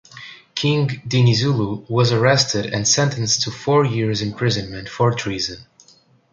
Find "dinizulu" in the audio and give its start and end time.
1.07-1.87